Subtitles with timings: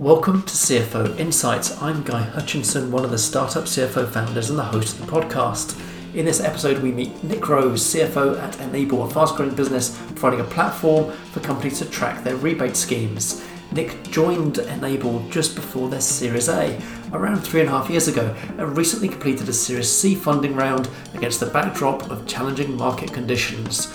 [0.00, 1.82] Welcome to CFO Insights.
[1.82, 5.78] I'm Guy Hutchinson, one of the startup CFO founders and the host of the podcast.
[6.14, 10.40] In this episode, we meet Nick Rose, CFO at Enable, a fast growing business providing
[10.40, 13.44] a platform for companies to track their rebate schemes.
[13.72, 16.80] Nick joined Enable just before their Series A,
[17.12, 20.88] around three and a half years ago, and recently completed a Series C funding round
[21.12, 23.92] against the backdrop of challenging market conditions.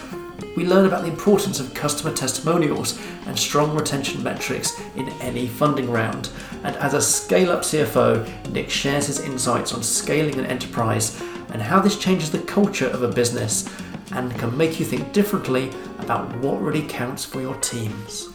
[0.56, 5.92] We learn about the importance of customer testimonials and strong retention metrics in any funding
[5.92, 6.30] round.
[6.64, 11.21] And as a scale up CFO, Nick shares his insights on scaling an enterprise
[11.52, 13.70] and how this changes the culture of a business
[14.12, 18.29] and can make you think differently about what really counts for your teams.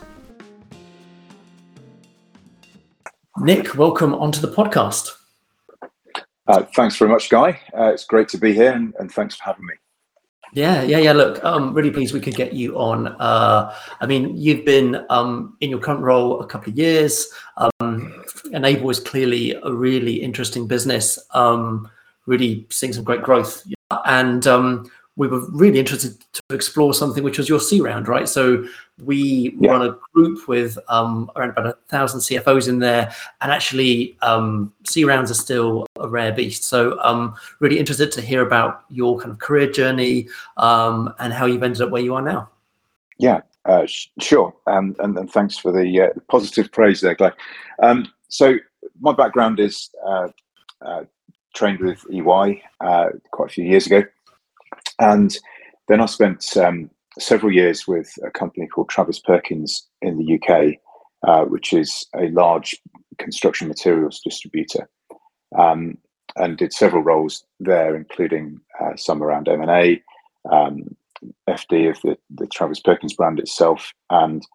[3.39, 5.13] Nick, welcome onto the podcast.
[6.47, 7.59] Uh, thanks very much, Guy.
[7.75, 9.75] Uh, it's great to be here, and, and, thanks for having me.
[10.53, 11.13] Yeah, yeah, yeah.
[11.13, 13.09] Look, I'm really pleased we could get you on.
[13.21, 17.29] Uh, I mean, you've been um, in your current role a couple of years.
[17.57, 21.89] Um, Enable is clearly a really interesting business, um,
[22.27, 23.65] really seeing some great growth.
[24.07, 28.29] And um, we were really interested to explore something which was your C round, right?
[28.29, 28.65] So
[29.03, 29.73] we yeah.
[29.73, 34.73] run a group with um, around about a thousand CFOs in there, and actually um,
[34.87, 36.65] C rounds are still a rare beast.
[36.65, 41.33] So I'm um, really interested to hear about your kind of career journey um, and
[41.33, 42.49] how you've ended up where you are now.
[43.19, 47.33] Yeah, uh, sh- sure, um, and, and, thanks for the uh, positive praise there, Clay.
[47.83, 48.57] Um, so
[49.01, 50.29] my background is uh,
[50.81, 51.05] uh
[51.53, 54.05] trained with EY uh, quite a few years ago.
[55.01, 55.37] And
[55.89, 60.75] then I spent um, several years with a company called Travis Perkins in the UK,
[61.27, 62.77] uh, which is a large
[63.19, 64.89] construction materials distributor,
[65.59, 65.99] um,
[66.37, 70.03] and did several roles there, including uh, some around M and A,
[70.53, 70.97] um,
[71.49, 74.47] FD of the, the Travis Perkins brand itself, and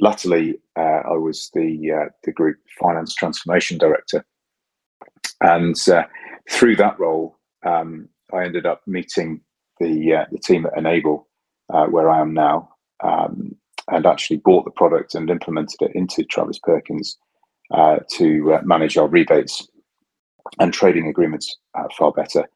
[0.00, 4.24] latterly uh, I was the uh, the group finance transformation director,
[5.40, 6.04] and uh,
[6.50, 9.40] through that role, um, I ended up meeting
[9.82, 11.28] the uh, the team at Enable,
[11.72, 12.70] uh, where I am now,
[13.02, 13.56] um,
[13.90, 17.18] and actually bought the product and implemented it into Travis Perkins
[17.72, 19.66] uh, to uh, manage our rebates
[20.60, 22.48] and trading agreements uh, far better.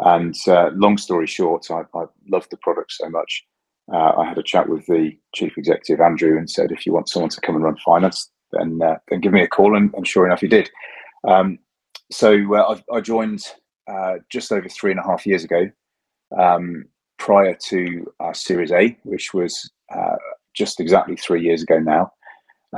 [0.00, 3.44] And uh, long story short, I, I loved the product so much.
[3.92, 7.28] I had a chat with the chief executive Andrew and said, if you want someone
[7.28, 9.76] to come and run finance, then then give me a call.
[9.76, 10.70] And, and sure enough, he did.
[11.28, 11.58] Um,
[12.10, 13.42] so I, I, joined
[14.30, 15.70] just over three and a half years ago
[16.38, 16.84] um,
[17.18, 20.16] prior to our Series A, which was uh,
[20.54, 22.12] just exactly three years ago now.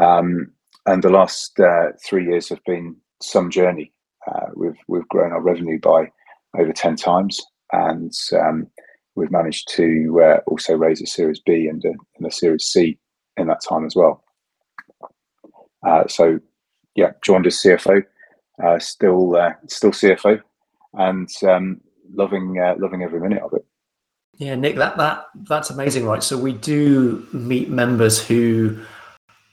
[0.00, 0.52] Um,
[0.86, 3.92] and the last uh, three years have been some journey.
[4.26, 6.10] Uh, we've we've grown our revenue by
[6.58, 7.40] over ten times,
[7.72, 8.66] and um,
[9.14, 12.98] we've managed to uh, also raise a Series B and a, and a, Series C
[13.36, 14.24] in that time as well.
[15.86, 16.38] Uh, so,
[16.96, 18.02] yeah, joined as CFO,
[18.62, 19.36] uh, still
[19.68, 20.40] still CFO,
[20.94, 21.80] and um,
[22.12, 23.64] loving uh, loving every minute of it.
[24.36, 26.22] Yeah, Nick, that that that's amazing, right?
[26.22, 28.80] So we do meet members who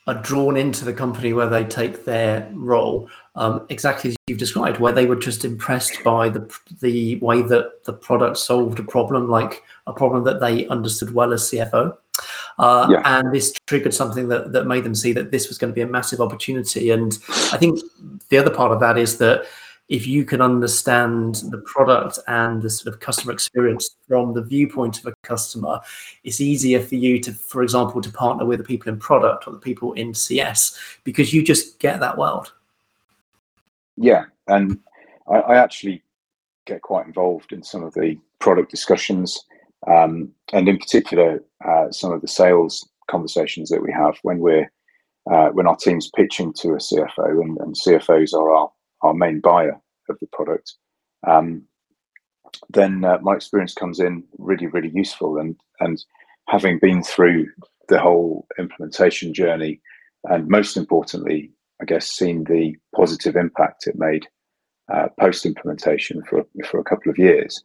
[0.08, 4.80] are drawn into the company where they take their role um, exactly as you've described,
[4.80, 6.52] where they were just impressed by the
[6.82, 11.32] the way that the product solved a problem, like a problem that they understood well
[11.32, 11.96] as CFO.
[12.60, 13.02] Uh, yeah.
[13.06, 15.82] And this triggered something that, that made them see that this was going to be
[15.82, 16.92] a massive opportunity.
[16.92, 17.18] And
[17.52, 17.80] I think
[18.30, 19.46] the other part of that is that
[19.92, 24.98] if you can understand the product and the sort of customer experience from the viewpoint
[24.98, 25.82] of a customer,
[26.24, 29.52] it's easier for you to, for example, to partner with the people in product or
[29.52, 32.54] the people in CS because you just get that world.
[33.98, 34.80] Yeah, and
[35.30, 36.02] I, I actually
[36.66, 39.44] get quite involved in some of the product discussions,
[39.88, 44.72] um, and in particular, uh, some of the sales conversations that we have when we're
[45.30, 48.72] uh, when our team's pitching to a CFO, and, and CFOs are our
[49.04, 49.80] our main buyer
[50.10, 50.74] of the product,
[51.28, 51.64] um,
[52.70, 55.38] then uh, my experience comes in really, really useful.
[55.38, 56.04] And and
[56.48, 57.48] having been through
[57.88, 59.82] the whole implementation journey,
[60.26, 61.52] and most importantly,
[61.82, 64.28] I guess, seen the positive impact it made
[64.94, 67.62] uh, post implementation for for a couple of years,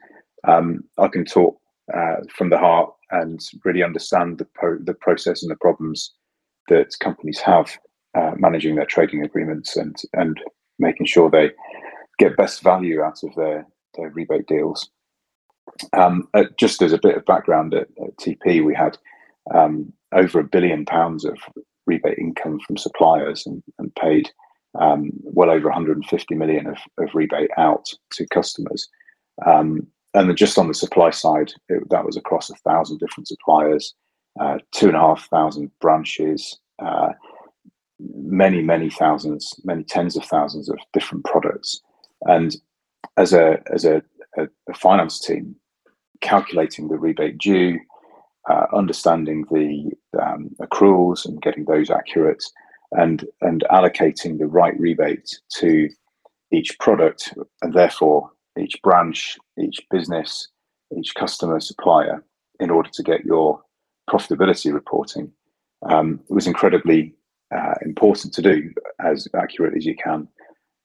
[0.47, 1.59] um, I can talk
[1.95, 6.13] uh, from the heart and really understand the pro- the process and the problems
[6.69, 7.79] that companies have
[8.17, 10.41] uh, managing their trading agreements and and
[10.79, 11.51] making sure they
[12.19, 14.91] get best value out of their, their rebate deals.
[15.93, 18.97] Um, uh, just as a bit of background at, at TP, we had
[19.55, 21.39] um, over a billion pounds of
[21.87, 24.31] rebate income from suppliers and, and paid
[24.81, 28.89] um, well over 150 million of, of rebate out to customers.
[29.45, 33.29] Um, and then just on the supply side, it, that was across a thousand different
[33.29, 33.95] suppliers,
[34.41, 37.11] uh, two and a half thousand branches, uh,
[37.99, 41.81] many, many thousands, many tens of thousands of different products.
[42.23, 42.57] And
[43.17, 44.03] as a as a,
[44.37, 45.57] a, a finance team,
[46.21, 47.79] calculating the rebate due,
[48.51, 52.45] uh, understanding the um, accruals and getting those accurate,
[52.93, 55.29] and and allocating the right rebate
[55.59, 55.89] to
[56.53, 60.49] each product, and therefore each branch, each business,
[60.97, 62.25] each customer supplier,
[62.61, 63.61] in order to get your
[64.09, 65.31] profitability reporting,
[65.91, 67.16] um, was incredibly
[67.55, 68.73] uh, important to do
[69.05, 70.29] as accurately as you can.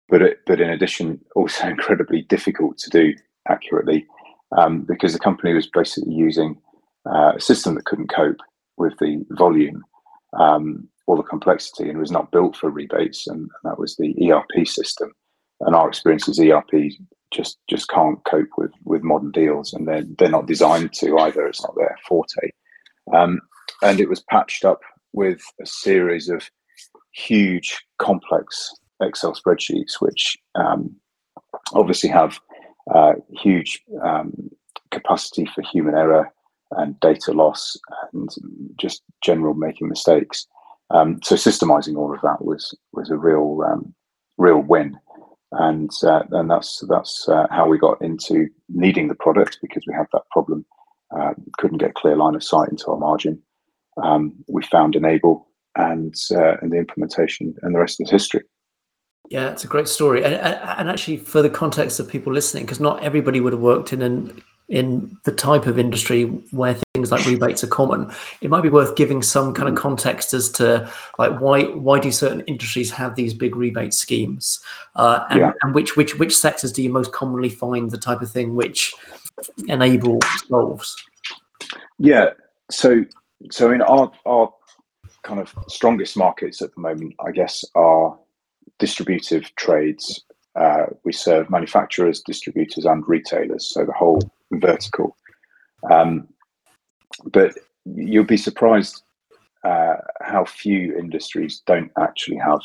[0.09, 3.13] But it, but in addition, also incredibly difficult to do
[3.47, 4.05] accurately
[4.57, 6.57] um, because the company was basically using
[7.09, 8.39] uh, a system that couldn't cope
[8.77, 9.83] with the volume
[10.39, 14.13] um, or the complexity and was not built for rebates, and, and that was the
[14.31, 15.11] ERP system.
[15.61, 16.91] And our experience is ERP
[17.31, 21.47] just just can't cope with with modern deals, and they're they're not designed to either.
[21.47, 22.51] It's not their forte.
[23.13, 23.41] Um,
[23.81, 24.81] and it was patched up
[25.13, 26.49] with a series of
[27.13, 30.95] huge, complex Excel spreadsheets, which um,
[31.73, 32.39] obviously have
[32.93, 34.49] uh, huge um,
[34.91, 36.31] capacity for human error
[36.71, 37.77] and data loss
[38.13, 38.29] and
[38.79, 40.47] just general making mistakes.
[40.89, 43.93] Um, so systemizing all of that was was a real um,
[44.37, 44.97] real win,
[45.53, 49.93] and uh, and that's that's uh, how we got into needing the product because we
[49.93, 50.65] had that problem.
[51.15, 53.41] Uh, couldn't get clear line of sight into our margin.
[54.01, 58.43] Um, we found Enable and uh, and the implementation, and the rest is history.
[59.29, 62.79] Yeah, it's a great story, and, and actually for the context of people listening, because
[62.81, 64.41] not everybody would have worked in an
[64.71, 68.09] in the type of industry where things like rebates are common,
[68.39, 69.77] it might be worth giving some kind of mm.
[69.77, 70.89] context as to
[71.19, 74.59] like why why do certain industries have these big rebate schemes,
[74.95, 75.51] uh, and, yeah.
[75.61, 78.93] and which which which sectors do you most commonly find the type of thing which
[79.67, 80.95] enable solves?
[81.99, 82.31] Yeah,
[82.69, 83.05] so
[83.49, 84.53] so in our our
[85.23, 88.17] kind of strongest markets at the moment, I guess, are
[88.79, 90.23] distributive trades.
[90.55, 94.21] Uh, we serve manufacturers, distributors, and retailers, so the whole
[94.51, 95.15] vertical.
[95.89, 96.27] Um,
[97.25, 97.53] but
[97.85, 99.03] you'll be surprised
[99.63, 102.59] uh, how few industries don't actually have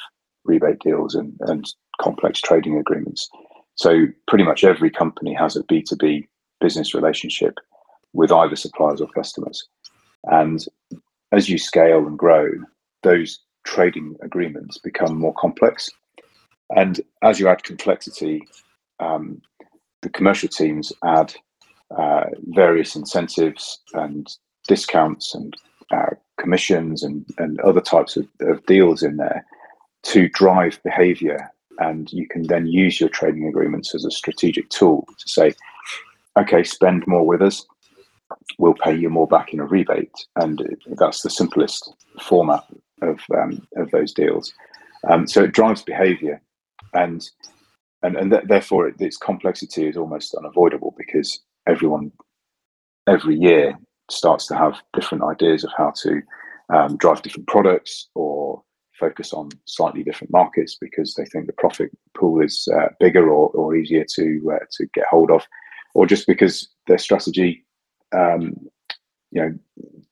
[0.45, 1.67] rebate deals and, and
[2.01, 3.29] complex trading agreements.
[3.75, 6.27] So pretty much every company has a B2B
[6.61, 7.59] business relationship
[8.13, 9.69] with either suppliers or customers.
[10.27, 10.65] And
[11.33, 12.49] as you scale and grow,
[13.03, 15.91] those trading agreements become more complex.
[16.75, 18.47] And as you add complexity,
[19.01, 19.41] um,
[20.03, 21.35] the commercial teams add
[21.97, 24.27] uh, various incentives and
[24.67, 25.55] discounts and
[25.93, 29.45] uh, commissions and, and other types of, of deals in there
[30.03, 31.51] to drive behavior.
[31.79, 35.55] And you can then use your trading agreements as a strategic tool to say,
[36.39, 37.67] okay, spend more with us,
[38.59, 40.27] we'll pay you more back in a rebate.
[40.37, 40.63] And
[40.97, 42.65] that's the simplest format
[43.03, 44.53] of, um, of those deals.
[45.09, 46.41] Um, so it drives behavior.
[46.95, 47.29] And
[48.03, 52.13] and, and th- therefore it, its complexity is almost unavoidable because everyone
[53.09, 53.77] every year
[54.11, 56.23] starts to have different ideas of how to
[56.73, 58.63] um, drive different products or
[58.99, 63.51] focus on slightly different markets because they think the profit pool is uh, bigger or,
[63.51, 65.43] or easier to uh, to get hold of,
[65.95, 67.65] or just because their strategy
[68.15, 68.55] um,
[69.31, 69.55] you know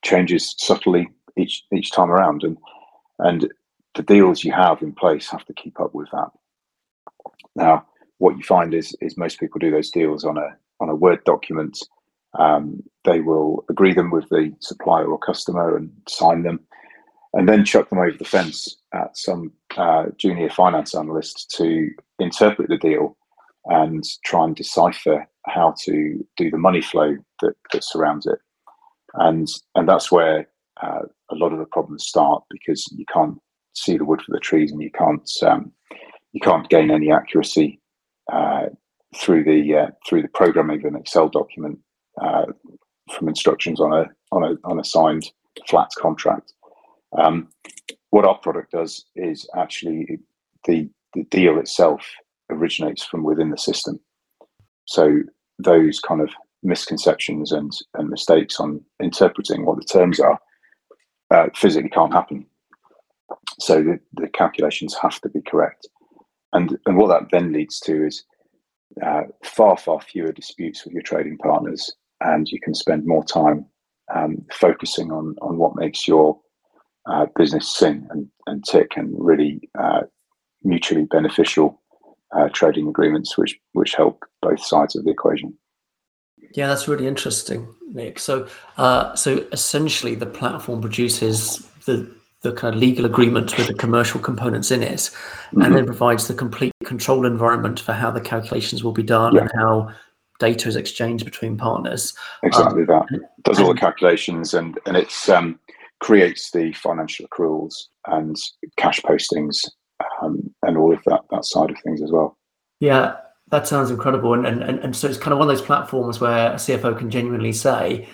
[0.02, 2.56] changes subtly each each time around, and
[3.18, 3.52] and
[3.94, 6.30] the deals you have in place have to keep up with that.
[7.56, 7.86] Now,
[8.18, 11.22] what you find is is most people do those deals on a on a Word
[11.24, 11.78] document.
[12.38, 16.60] Um, they will agree them with the supplier or customer and sign them,
[17.32, 22.68] and then chuck them over the fence at some uh, junior finance analyst to interpret
[22.68, 23.16] the deal
[23.66, 28.38] and try and decipher how to do the money flow that, that surrounds it.
[29.14, 30.48] And and that's where
[30.82, 33.38] uh, a lot of the problems start because you can't
[33.74, 35.72] see the wood for the trees and you can't um,
[36.32, 37.80] you can't gain any accuracy
[38.32, 38.66] uh,
[39.16, 41.78] through the uh, through the programming of an Excel document
[42.20, 42.46] uh,
[43.12, 45.30] from instructions on a on a on a signed
[45.68, 46.52] flat contract.
[47.16, 47.48] Um,
[48.10, 50.18] what our product does is actually
[50.66, 52.04] the the deal itself
[52.50, 54.00] originates from within the system.
[54.86, 55.22] So
[55.58, 56.30] those kind of
[56.62, 60.38] misconceptions and, and mistakes on interpreting what the terms are
[61.30, 62.46] uh, physically can't happen.
[63.58, 65.88] So the, the calculations have to be correct.
[66.52, 68.24] And, and what that then leads to is
[69.04, 73.66] uh, far, far fewer disputes with your trading partners, and you can spend more time
[74.14, 76.38] um, focusing on, on what makes your
[77.06, 80.02] uh, business sing and, and tick and really uh,
[80.62, 81.82] mutually beneficial
[82.36, 85.56] uh, trading agreements, which which help both sides of the equation.
[86.52, 88.18] Yeah, that's really interesting, Nick.
[88.18, 92.10] So, uh, so essentially, the platform produces the
[92.42, 95.62] the kind of legal agreement with the commercial components in it, mm-hmm.
[95.62, 99.40] and then provides the complete control environment for how the calculations will be done yeah.
[99.40, 99.90] and how
[100.38, 102.12] data is exchanged between partners.
[102.42, 103.20] Exactly um, that.
[103.42, 105.58] Does all the calculations and and it's um,
[106.00, 107.74] creates the financial accruals
[108.06, 108.36] and
[108.76, 109.64] cash postings
[110.22, 112.36] um, and all of that that side of things as well.
[112.80, 113.16] Yeah,
[113.50, 114.34] that sounds incredible.
[114.34, 117.10] And, and and so it's kind of one of those platforms where a CFO can
[117.10, 118.08] genuinely say,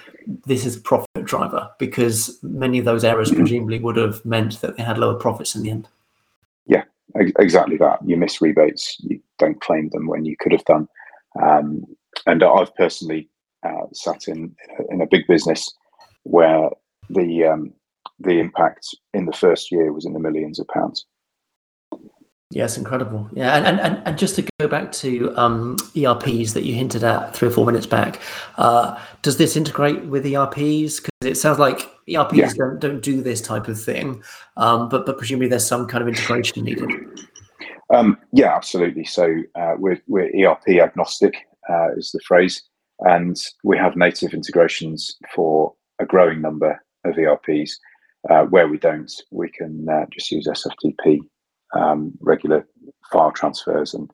[0.46, 4.76] this is a profit driver because many of those errors presumably would have meant that
[4.76, 5.88] they had lower profits in the end.
[6.66, 6.84] Yeah,
[7.14, 7.98] exactly that.
[8.04, 10.88] You miss rebates, you don't claim them when you could have done.
[11.40, 11.84] Um,
[12.26, 13.28] and I've personally
[13.66, 14.54] uh, sat in
[14.90, 15.72] in a big business
[16.24, 16.70] where
[17.08, 17.72] the um,
[18.18, 21.06] the impact in the first year was in the millions of pounds.
[22.52, 23.28] Yes, incredible.
[23.32, 27.34] Yeah, and, and, and just to go back to um, ERPs that you hinted at
[27.34, 28.20] three or four minutes back,
[28.56, 30.98] uh, does this integrate with ERPs?
[30.98, 32.52] Because it sounds like ERPs yeah.
[32.56, 34.20] don't, don't do this type of thing,
[34.56, 36.90] um, but but presumably there's some kind of integration needed.
[37.94, 39.04] Um, yeah, absolutely.
[39.04, 41.36] So uh, we're we're ERP agnostic
[41.68, 42.64] uh, is the phrase,
[43.00, 47.78] and we have native integrations for a growing number of ERPs.
[48.28, 51.20] Uh, where we don't, we can uh, just use SFTP
[51.74, 52.66] um, regular
[53.12, 54.10] file transfers, and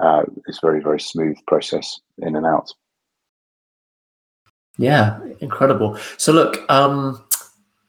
[0.00, 2.72] uh, it's very very smooth process in and out.
[4.78, 5.98] Yeah, incredible.
[6.16, 7.22] So look, um,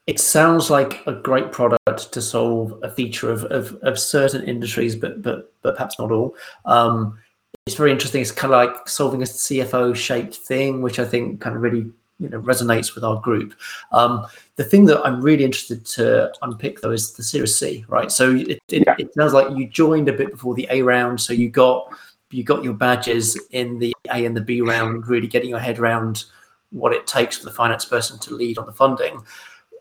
[0.05, 4.95] it sounds like a great product to solve a feature of, of, of certain industries,
[4.95, 6.35] but but but perhaps not all.
[6.65, 7.17] Um,
[7.65, 8.21] it's very interesting.
[8.21, 11.89] It's kind of like solving a CFO shaped thing, which I think kind of really
[12.23, 13.53] you know resonates with our group.
[13.91, 14.25] Um,
[14.55, 18.11] the thing that I'm really interested to unpick though is the Series C, right?
[18.11, 18.95] So it, it, yeah.
[18.97, 21.93] it sounds like you joined a bit before the A round, so you got
[22.31, 25.77] you got your badges in the A and the B round, really getting your head
[25.77, 26.25] around
[26.71, 29.21] what it takes for the finance person to lead on the funding.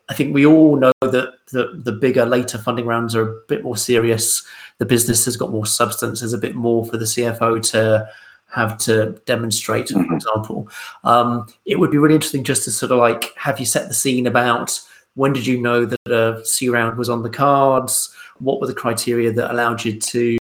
[0.09, 3.63] I think we all know that the, the bigger later funding rounds are a bit
[3.63, 4.43] more serious.
[4.77, 6.21] The business has got more substance.
[6.21, 8.09] There's a bit more for the CFO to
[8.53, 10.15] have to demonstrate, for mm-hmm.
[10.15, 10.69] example.
[11.05, 13.95] Um, it would be really interesting just to sort of like have you set the
[13.95, 14.81] scene about
[15.15, 18.15] when did you know that a C round was on the cards?
[18.39, 20.39] What were the criteria that allowed you to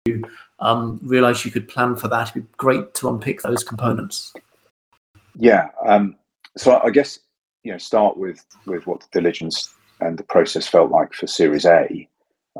[0.60, 2.30] um, realize you could plan for that?
[2.30, 4.32] It'd be great to unpick those components.
[5.36, 5.68] Yeah.
[5.84, 6.16] Um,
[6.56, 7.18] so I guess
[7.62, 11.66] you know start with with what the diligence and the process felt like for Series
[11.66, 12.08] A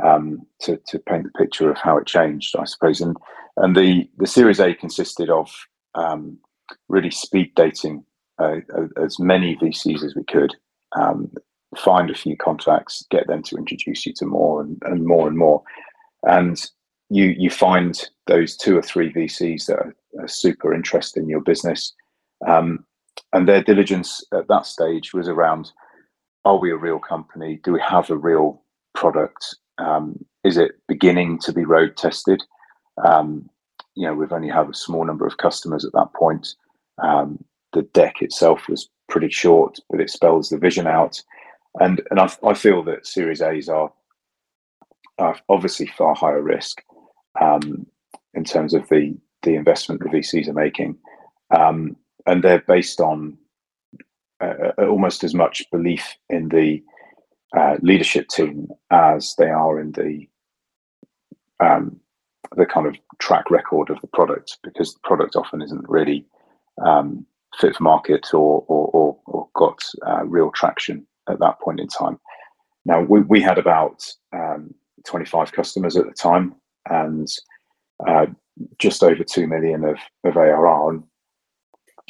[0.03, 3.01] um, to to paint the picture of how it changed, I suppose.
[3.01, 3.17] And
[3.57, 5.51] and the the Series A consisted of
[5.95, 6.39] um,
[6.89, 8.05] really speed dating
[8.39, 8.61] uh,
[9.03, 10.55] as many VCs as we could,
[10.97, 11.31] um,
[11.77, 15.37] find a few contacts, get them to introduce you to more and, and more and
[15.37, 15.63] more,
[16.25, 16.71] and
[17.11, 21.41] you you find those two or three VCs that are, are super interested in your
[21.41, 21.93] business,
[22.47, 22.85] um,
[23.33, 25.71] and their diligence at that stage was around:
[26.45, 27.61] Are we a real company?
[27.63, 28.63] Do we have a real
[28.95, 29.57] product?
[29.81, 32.43] Um, is it beginning to be road tested?
[33.05, 33.49] Um,
[33.95, 36.55] you know, we've only had a small number of customers at that point.
[37.03, 41.21] Um, the deck itself was pretty short, but it spells the vision out.
[41.79, 43.93] And and I, I feel that Series A's are,
[45.19, 46.83] are obviously far higher risk
[47.41, 47.87] um,
[48.35, 50.99] in terms of the the investment the VCs are making,
[51.57, 51.97] um,
[52.27, 53.39] and they're based on
[54.43, 56.83] uh, uh, almost as much belief in the
[57.57, 60.29] uh, leadership team as they are in the
[61.61, 62.01] um,
[62.57, 66.25] the kind of track record of the product because the product often isn't really
[66.85, 67.27] um,
[67.59, 71.89] fit for market or or, or, or got uh, real traction at that point in
[71.89, 72.19] time.
[72.85, 76.55] Now we, we had about um, 25 customers at the time
[76.89, 77.29] and
[78.07, 78.27] uh,
[78.79, 80.91] just over two million of, of ARR.
[80.91, 81.03] And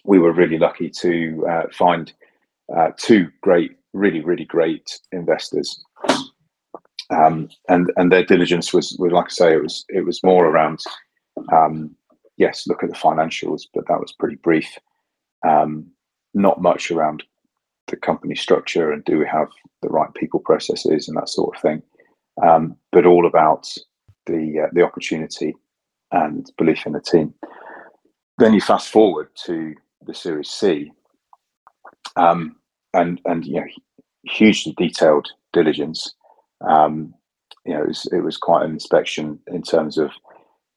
[0.05, 2.13] we were really lucky to uh, find
[2.75, 5.83] uh, two great, really, really great investors
[7.11, 10.47] um, and and their diligence was, was like I say, it was it was more
[10.47, 10.81] around
[11.53, 11.95] um,
[12.37, 14.79] yes, look at the financials, but that was pretty brief.
[15.47, 15.91] Um,
[16.35, 17.25] not much around
[17.89, 19.49] the company structure and do we have
[19.83, 21.83] the right people processes and that sort of thing,
[22.47, 23.67] um, but all about
[24.27, 25.55] the uh, the opportunity
[26.13, 27.35] and belief in the team.
[28.39, 29.75] Then you fast forward to
[30.07, 30.93] the Series C,
[32.17, 32.57] um,
[32.95, 33.67] and and you know
[34.25, 36.15] hugely detailed diligence
[36.69, 37.15] um,
[37.65, 40.11] you know, it was, it was, quite an inspection in terms of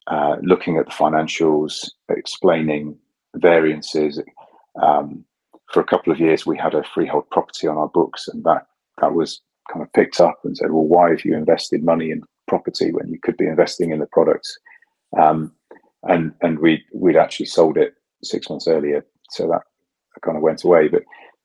[0.06, 2.98] uh, looking at the financials, explaining
[3.36, 4.20] variances.
[4.80, 5.24] Um,
[5.72, 8.66] for a couple of years, we had a freehold property on our books, and that
[9.00, 9.40] that was
[9.72, 13.08] kind of picked up and said, "Well, why have you invested money in property when
[13.10, 14.58] you could be investing in the products?"
[15.18, 15.52] Um,
[16.02, 19.62] and and we we'd actually sold it six months earlier, so that
[20.22, 20.88] kind of went away.
[20.88, 21.02] But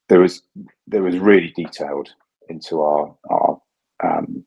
[0.09, 0.41] there was
[0.87, 2.09] there was really detailed
[2.49, 3.61] into our our
[4.03, 4.43] um,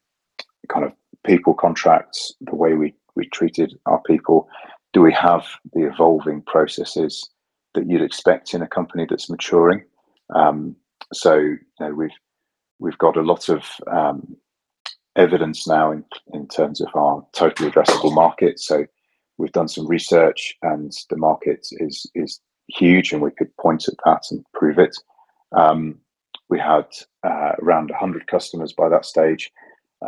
[0.69, 0.93] kind of
[1.25, 4.49] people contracts, the way we we treated our people.
[4.93, 7.31] Do we have the evolving processes
[7.75, 9.85] that you'd expect in a company that's maturing?
[10.35, 10.77] Um,
[11.13, 12.11] so you know, we've
[12.79, 14.37] we've got a lot of um,
[15.17, 18.59] evidence now in, in terms of our total addressable market.
[18.59, 18.85] So
[19.39, 23.95] we've done some research, and the market is is huge, and we could point at
[24.05, 24.97] that and prove it.
[25.57, 25.99] Um,
[26.49, 26.87] we had
[27.27, 29.51] uh, around 100 customers by that stage.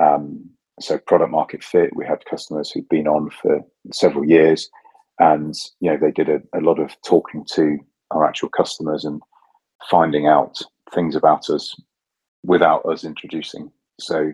[0.01, 1.95] Um, so product market fit.
[1.95, 3.61] We had customers who'd been on for
[3.93, 4.69] several years,
[5.19, 7.79] and you know they did a, a lot of talking to
[8.11, 9.21] our actual customers and
[9.91, 10.61] finding out
[10.93, 11.75] things about us
[12.43, 13.71] without us introducing.
[14.01, 14.33] So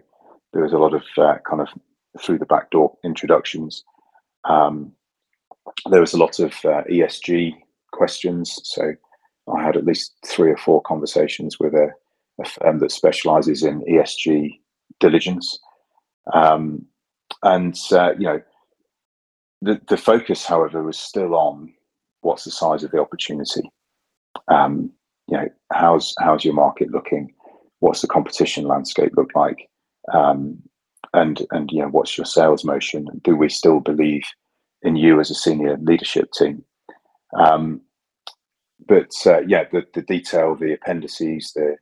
[0.53, 1.69] there was a lot of uh, kind of
[2.21, 3.85] through the back door introductions.
[4.49, 4.93] Um,
[5.91, 7.55] there was a lot of uh, ESG
[7.93, 8.61] questions.
[8.65, 8.95] So
[9.57, 11.91] I had at least three or four conversations with a,
[12.41, 14.59] a firm that specializes in ESG
[14.99, 15.59] diligence.
[16.33, 16.87] Um,
[17.43, 18.43] and, uh, you know,
[19.63, 21.73] the, the focus, however, was still on
[22.23, 23.71] what's the size of the opportunity.
[24.49, 24.93] Um,
[25.29, 27.33] you know, how's how's your market looking?
[27.79, 29.69] What's the competition landscape look like?
[30.13, 30.63] Um,
[31.15, 33.07] and and you know, what's your sales motion?
[33.23, 34.25] Do we still believe
[34.83, 36.65] in you as a senior leadership team?
[37.39, 37.81] Um,
[38.87, 41.77] but uh, yeah, the, the detail, the appendices, the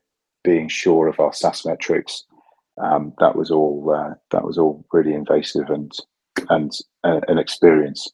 [0.44, 2.24] being sure of our SaaS metrics,
[2.80, 5.92] um, that was all uh, that was all really invasive and
[6.48, 6.72] and
[7.04, 8.10] uh, an experience.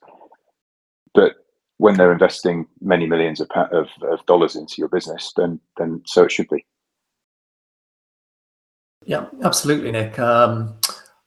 [1.13, 1.33] But
[1.79, 6.25] when they're investing many millions of, of, of dollars into your business, then then so
[6.25, 6.65] it should be.
[9.07, 10.19] Yeah, absolutely, Nick.
[10.19, 10.75] Um,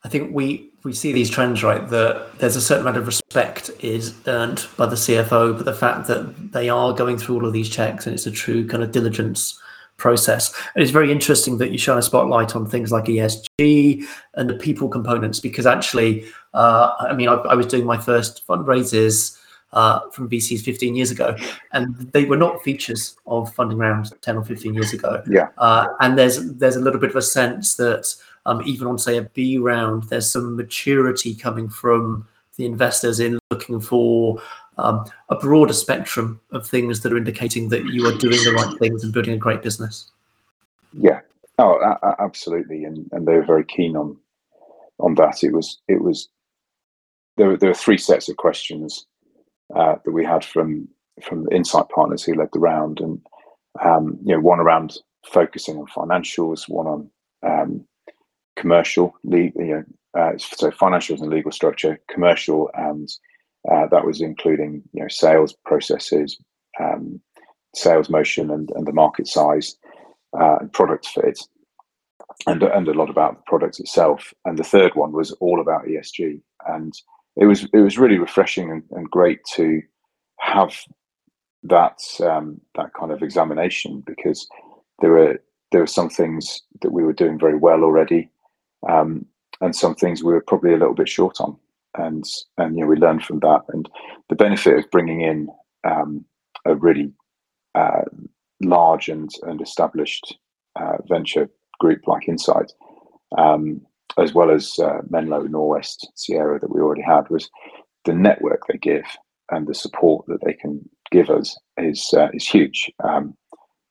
[0.03, 3.71] I think we we see these trends right that there's a certain amount of respect
[3.81, 7.53] is earned by the CFO, but the fact that they are going through all of
[7.53, 9.59] these checks and it's a true kind of diligence
[9.97, 10.53] process.
[10.75, 14.53] And it's very interesting that you shine a spotlight on things like ESG and the
[14.53, 19.37] people components because actually, uh, I mean, I, I, was doing my first fundraisers
[19.73, 21.35] uh, from VCs 15 years ago,
[21.73, 25.21] and they were not features of funding round 10 or 15 years ago.
[25.29, 25.49] Yeah.
[25.57, 28.15] Uh, and there's there's a little bit of a sense that
[28.47, 33.37] um, even on say a B round, there's some maturity coming from the investors in
[33.51, 34.41] looking for
[34.77, 38.79] um, a broader spectrum of things that are indicating that you are doing the right
[38.79, 40.09] things and building a great business.
[40.93, 41.19] Yeah,
[41.59, 44.17] oh, absolutely, and and they were very keen on
[44.99, 45.43] on that.
[45.43, 46.29] It was it was
[47.35, 47.49] there.
[47.49, 49.05] Were, there were three sets of questions
[49.75, 50.87] uh, that we had from
[51.21, 53.19] from the insight partners who led the round, and
[53.83, 57.09] um, you know, one around focusing on financials, one on
[57.43, 57.85] um,
[58.57, 59.83] commercial, you know,
[60.17, 63.09] uh, so financials and legal structure, commercial and
[63.71, 66.37] uh, that was including you know sales processes,
[66.79, 67.21] um,
[67.75, 69.75] sales motion, and, and the market size,
[70.39, 71.39] uh, and product fit,
[72.45, 74.33] and and a lot about the product itself.
[74.45, 76.93] And the third one was all about ESG, and
[77.35, 79.81] it was it was really refreshing and, and great to
[80.39, 80.75] have
[81.63, 84.47] that um, that kind of examination because
[85.01, 85.39] there were
[85.71, 88.29] there were some things that we were doing very well already,
[88.87, 89.25] um,
[89.61, 91.57] and some things we were probably a little bit short on
[91.97, 92.25] and
[92.57, 93.61] and you know we learned from that.
[93.69, 93.89] And
[94.29, 95.47] the benefit of bringing in
[95.83, 96.25] um,
[96.65, 97.11] a really
[97.75, 98.03] uh,
[98.61, 100.37] large and and established
[100.79, 102.71] uh, venture group like Insight,
[103.37, 103.81] um,
[104.17, 107.49] as well as uh, Menlo, Norwest, Sierra that we already had, was
[108.05, 109.05] the network they give
[109.51, 112.91] and the support that they can give us is uh, is huge.
[113.03, 113.35] Um,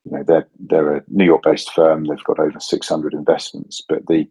[0.05, 2.05] you know, they're they're a New York-based firm.
[2.05, 4.29] They've got over 600 investments, but the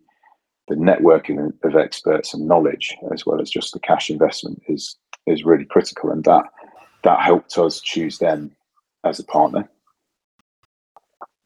[0.67, 4.95] the networking of experts and knowledge, as well as just the cash investment, is
[5.27, 6.45] is really critical, and that
[7.03, 8.51] that helped us choose them
[9.03, 9.69] as a partner.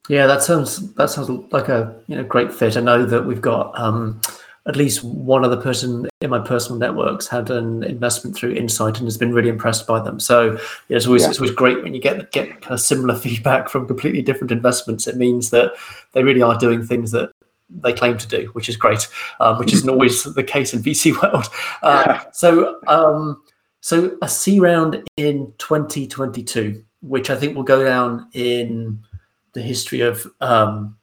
[0.08, 2.78] Yeah, that sounds that sounds like a you know great fit.
[2.78, 4.22] I know that we've got um,
[4.66, 9.08] at least one other person in my personal networks had an investment through Insight and
[9.08, 10.20] has been really impressed by them.
[10.20, 10.54] So
[10.88, 11.30] yeah, it's always yeah.
[11.30, 15.08] it's always great when you get get a similar feedback from completely different investments.
[15.08, 15.74] It means that
[16.14, 17.32] they really are doing things that
[17.70, 19.08] they claim to do, which is great,
[19.40, 21.48] um, which isn't always the case in VC world.
[21.82, 23.42] Uh, so, um,
[23.82, 29.00] so a C round in 2022, which I think will go down in
[29.54, 30.98] the history of um,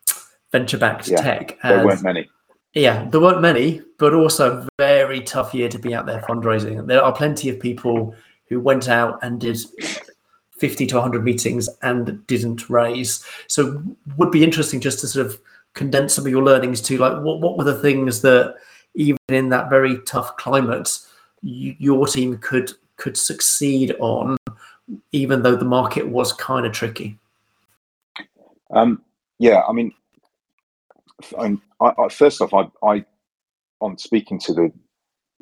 [0.53, 1.59] venture-backed yeah, tech.
[1.63, 2.29] As, there weren't many.
[2.75, 6.87] Yeah, there weren't many, but also a very tough year to be out there fundraising.
[6.87, 8.15] There are plenty of people
[8.49, 9.59] who went out and did
[10.59, 13.25] 50 to 100 meetings and didn't raise.
[13.47, 13.83] So
[14.17, 15.41] would be interesting just to sort of
[15.77, 18.57] condense some of your learnings to like what, what were the things that
[18.95, 20.99] even in that very tough climate
[21.43, 24.37] you, your team could could succeed on
[25.13, 27.19] even though the market was kind of tricky
[28.71, 29.01] um,
[29.39, 29.93] yeah i mean
[31.39, 33.05] I, I, first off I, I
[33.81, 34.73] on speaking to the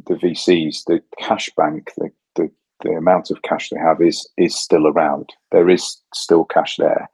[0.06, 2.50] the VCs, the cash bank, the, the
[2.82, 5.32] the amount of cash they have is is still around.
[5.52, 7.08] There is still cash there.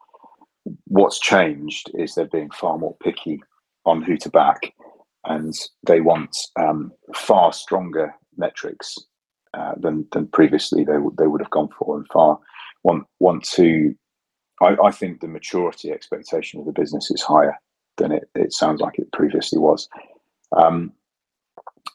[0.85, 3.41] What's changed is they're being far more picky
[3.87, 4.75] on who to back,
[5.25, 5.55] and
[5.87, 8.97] they want um, far stronger metrics
[9.55, 12.39] uh, than than previously they they would have gone for, and far
[12.83, 13.95] want want to.
[14.63, 17.57] I, I think the maturity expectation of the business is higher
[17.97, 19.89] than it, it sounds like it previously was.
[20.57, 20.93] Um,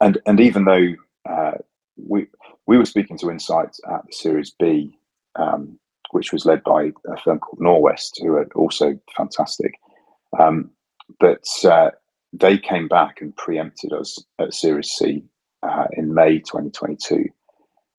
[0.02, 0.94] and and even though
[1.30, 1.52] uh,
[1.98, 2.28] we
[2.68, 4.98] we were speaking to Insights at the Series B,
[5.36, 5.80] um,
[6.16, 9.74] which was led by a firm called Norwest, who are also fantastic,
[10.40, 10.70] um,
[11.20, 11.92] but uh,
[12.32, 15.26] they came back and preempted us at Series C
[15.62, 17.26] uh, in May 2022.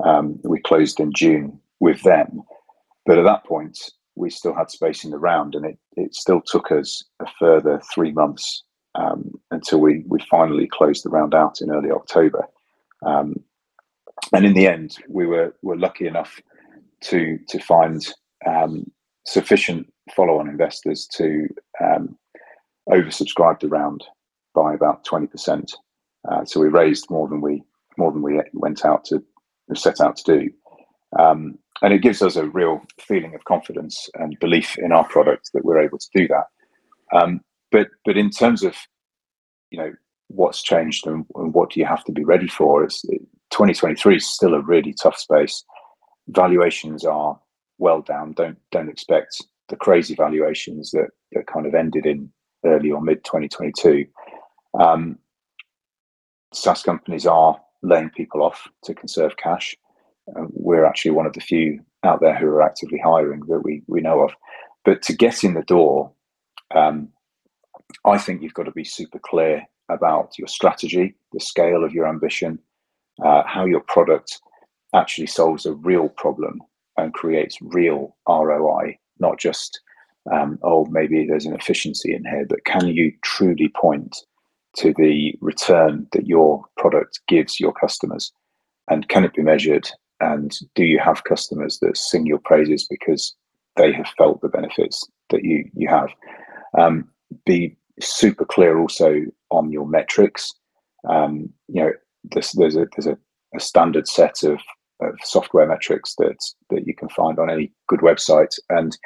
[0.02, 2.42] Um, we closed in June with them,
[3.04, 3.78] but at that point
[4.14, 7.82] we still had space in the round, and it it still took us a further
[7.94, 12.46] three months um, until we we finally closed the round out in early October.
[13.04, 13.34] Um,
[14.32, 16.40] and in the end, we were were lucky enough
[17.02, 18.06] to to find
[18.46, 18.90] um,
[19.24, 21.48] sufficient follow-on investors to
[21.82, 22.16] um,
[22.88, 24.04] oversubscribe the round
[24.54, 25.74] by about twenty percent.
[26.30, 27.62] Uh, so we raised more than we
[27.96, 29.22] more than we went out to
[29.74, 30.50] set out to do.
[31.18, 35.50] Um, and it gives us a real feeling of confidence and belief in our product
[35.52, 36.46] that we're able to do that.
[37.12, 38.74] Um, but but in terms of
[39.70, 39.92] you know
[40.28, 44.16] what's changed and, and, what do you have to be ready for, it's, it, 2023
[44.16, 45.64] is still a really tough space.
[46.28, 47.38] Valuations are
[47.78, 48.32] well down.
[48.32, 52.30] Don't don't expect the crazy valuations that that kind of ended in
[52.64, 54.06] early or mid 2022.
[54.78, 55.18] Um,
[56.52, 59.76] SaaS companies are laying people off to conserve cash.
[60.28, 63.82] Uh, we're actually one of the few out there who are actively hiring that we
[63.86, 64.32] we know of.
[64.84, 66.12] But to get in the door,
[66.74, 67.08] um,
[68.04, 72.08] I think you've got to be super clear about your strategy, the scale of your
[72.08, 72.58] ambition,
[73.24, 74.40] uh, how your product
[74.96, 76.60] actually solves a real problem
[76.96, 79.80] and creates real ROI, not just
[80.32, 84.16] um, oh maybe there's an efficiency in here, but can you truly point
[84.78, 88.32] to the return that your product gives your customers,
[88.90, 89.88] and can it be measured?
[90.20, 93.34] And do you have customers that sing your praises because
[93.76, 96.08] they have felt the benefits that you you have?
[96.78, 97.08] Um,
[97.46, 100.52] be super clear also on your metrics.
[101.08, 101.92] Um, you know,
[102.32, 103.18] there's, there's a there's a,
[103.56, 104.60] a standard set of,
[105.00, 106.38] of software metrics that
[106.70, 108.96] that you can find on any good website, and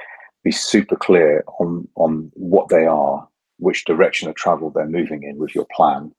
[0.45, 5.39] be super clear on on what they are, which direction of travel they're moving in
[5.39, 6.13] with your plan,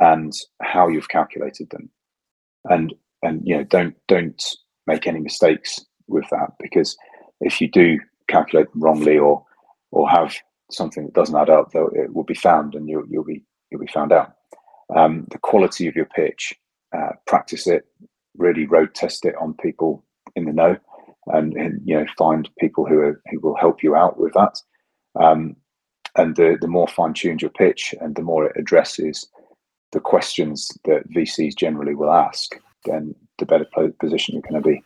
[0.00, 1.90] and how you've calculated them,
[2.64, 4.42] and and you know don't don't
[4.86, 6.96] make any mistakes with that because
[7.40, 7.98] if you do
[8.28, 9.44] calculate them wrongly or
[9.90, 10.34] or have
[10.70, 13.80] something that doesn't add up, though it will be found and you'll, you'll be you'll
[13.80, 14.32] be found out.
[14.94, 16.54] Um, the quality of your pitch,
[16.96, 17.84] uh, practice it,
[18.38, 20.76] really road test it on people in the know,
[21.26, 24.60] and, and you know find people who are, who will help you out with that.
[25.18, 25.56] Um,
[26.16, 29.28] and the the more fine tuned your pitch, and the more it addresses
[29.92, 33.66] the questions that VCs generally will ask, then the better
[34.00, 34.82] position you're going to be.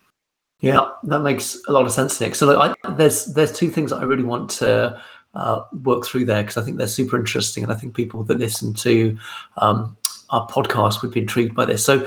[0.60, 2.34] Yeah, that makes a lot of sense, Nick.
[2.34, 5.00] So look, I, there's there's two things that I really want to
[5.34, 8.38] uh, work through there because I think they're super interesting, and I think people that
[8.38, 9.16] listen to
[9.56, 9.96] um,
[10.30, 11.84] our podcast would be intrigued by this.
[11.84, 12.06] So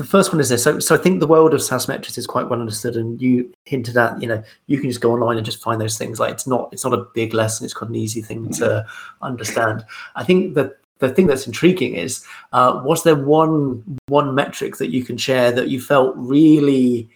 [0.00, 0.62] the first one is this.
[0.62, 3.52] So, so I think the world of SaaS metrics is quite well understood, and you
[3.66, 6.18] hinted at, you know, you can just go online and just find those things.
[6.18, 7.66] Like it's not, it's not a big lesson.
[7.66, 8.86] It's quite an easy thing to
[9.20, 9.84] understand.
[10.16, 14.88] I think that the thing that's intriguing is, uh, was there one one metric that
[14.88, 17.10] you can share that you felt really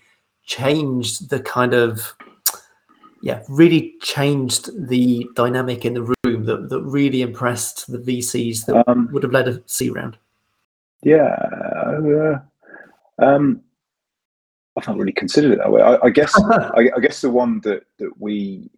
[0.45, 2.15] changed the kind of
[3.23, 8.87] yeah, really changed the dynamic in the room that, that really impressed the VCs that
[8.87, 10.19] um, would have led a C round?
[11.03, 12.41] Yeah, uh,
[13.19, 13.61] um,
[14.77, 15.83] I've not really considered it that way.
[15.83, 18.71] I, I guess I, I, guess the one that that we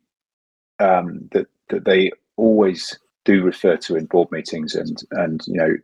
[0.78, 5.74] um, that that they always do refer to in board meetings and and you know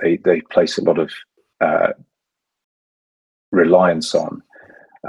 [0.00, 1.12] they they place a lot of
[1.60, 1.92] uh,
[3.52, 4.42] reliance on.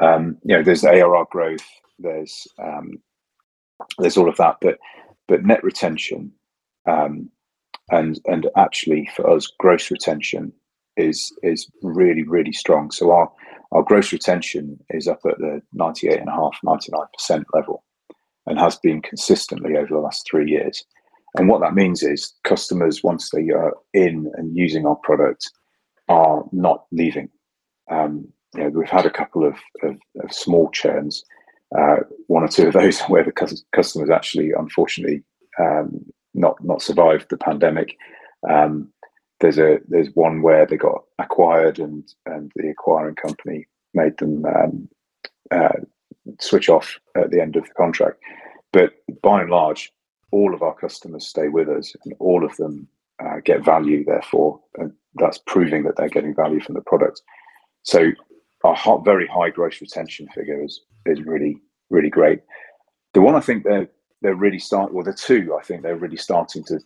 [0.01, 1.65] Um, you know, there's ARR growth,
[1.99, 3.01] there's um,
[3.97, 4.77] there's all of that, but
[5.27, 6.31] but net retention
[6.85, 7.29] um,
[7.89, 10.53] and and actually for us, gross retention
[10.97, 12.91] is is really really strong.
[12.91, 13.31] So our
[13.71, 17.83] our gross retention is up at the 98 and a half, 99 percent level,
[18.45, 20.85] and has been consistently over the last three years.
[21.37, 25.51] And what that means is customers once they are in and using our product
[26.07, 27.29] are not leaving.
[27.91, 31.25] Um, you know, we've had a couple of, of, of small churns,
[31.77, 35.23] uh, one or two of those where the customers actually, unfortunately,
[35.59, 37.95] um, not not survived the pandemic.
[38.49, 38.91] Um,
[39.39, 44.45] there's a there's one where they got acquired and and the acquiring company made them
[44.45, 44.89] um,
[45.51, 45.79] uh,
[46.39, 48.19] switch off at the end of the contract.
[48.71, 49.91] But by and large,
[50.31, 52.87] all of our customers stay with us, and all of them
[53.23, 54.03] uh, get value.
[54.03, 57.21] Therefore, and that's proving that they're getting value from the product.
[57.83, 58.11] So
[58.63, 62.41] our hot, very high gross retention figure is is really really great.
[63.13, 63.89] The one I think they're
[64.21, 66.79] they're really starting, well, the two I think they're really starting to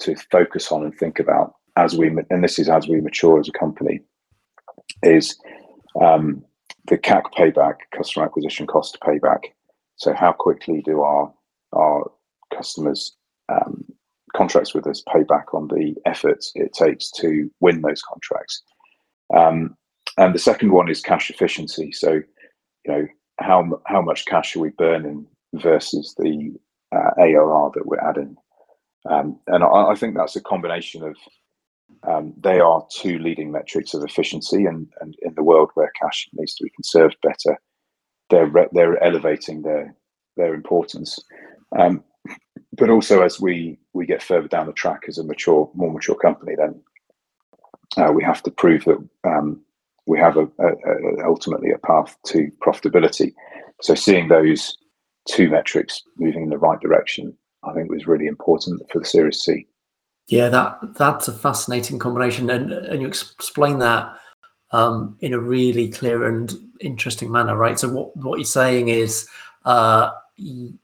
[0.00, 3.48] to focus on and think about as we and this is as we mature as
[3.48, 4.00] a company
[5.02, 5.36] is
[6.00, 6.44] um,
[6.86, 9.40] the CAC payback, customer acquisition cost payback.
[9.96, 11.32] So how quickly do our
[11.72, 12.10] our
[12.54, 13.16] customers
[13.48, 13.84] um,
[14.36, 18.62] contracts with us pay back on the efforts it takes to win those contracts?
[19.34, 19.76] Um,
[20.16, 21.92] and the second one is cash efficiency.
[21.92, 23.06] So you know
[23.40, 26.54] how how much cash are we burning versus the
[26.94, 28.36] uh, ARR that we're adding?
[29.08, 31.14] Um, and I, I, think that's a combination of
[32.06, 36.28] um, they are two leading metrics of efficiency, and, and in the world where cash
[36.34, 37.58] needs to be conserved better,
[38.30, 39.94] they're re- they're elevating their
[40.36, 41.18] their importance.
[41.78, 42.02] Um,
[42.76, 46.16] but also, as we we get further down the track as a mature, more mature
[46.16, 46.80] company, then
[47.96, 49.60] uh, we have to prove that um,
[50.06, 53.32] we have a, a, a, ultimately a path to profitability.
[53.80, 54.76] So, seeing those
[55.28, 59.40] two metrics moving in the right direction, I think was really important for the Series
[59.40, 59.66] C.
[60.26, 64.16] Yeah, that that's a fascinating combination, and and you explain that
[64.70, 67.78] um, in a really clear and interesting manner, right?
[67.78, 69.28] So what what you're saying is
[69.66, 70.78] uh, you,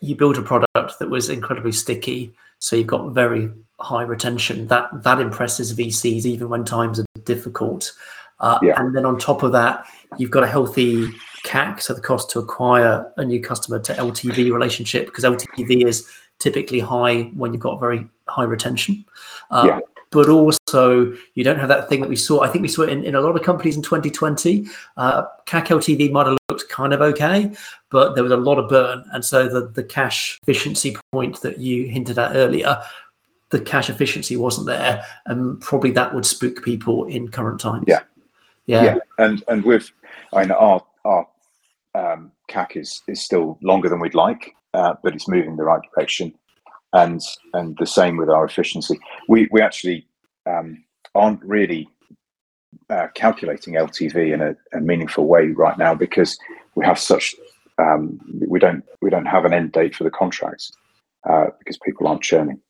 [0.00, 4.68] you build a product that was incredibly sticky, so you've got very high retention.
[4.68, 7.92] That that impresses VCs even when times are difficult.
[8.40, 8.80] Uh, yeah.
[8.80, 9.86] And then on top of that,
[10.18, 11.08] you've got a healthy
[11.44, 16.08] CAC, so the cost to acquire a new customer to LTV relationship, because LTV is
[16.38, 19.04] typically high when you've got very high retention.
[19.50, 19.80] Uh, yeah.
[20.10, 22.42] But also, you don't have that thing that we saw.
[22.42, 24.66] I think we saw it in, in a lot of companies in 2020.
[24.96, 27.52] Uh, CAC LTV might have looked kind of okay,
[27.90, 29.04] but there was a lot of burn.
[29.12, 32.80] And so the, the cash efficiency point that you hinted at earlier,
[33.50, 35.02] the cash efficiency wasn't there.
[35.26, 37.84] And probably that would spook people in current times.
[37.88, 38.00] Yeah.
[38.66, 38.84] Yeah.
[38.84, 38.96] yeah.
[39.18, 39.90] And and with
[40.32, 41.26] I know our our
[41.96, 45.64] um, CAC is is still longer than we'd like uh, but it's moving in the
[45.64, 46.34] right direction.
[46.94, 47.20] And
[47.52, 48.98] and the same with our efficiency.
[49.28, 50.06] We we actually
[50.46, 51.88] um, aren't really
[52.90, 56.38] uh, calculating LTV in a, a, meaningful way right now because
[56.74, 57.34] we have such
[57.78, 60.72] um, we don't we don't have an end date for the contracts
[61.28, 62.60] uh, because people aren't churning.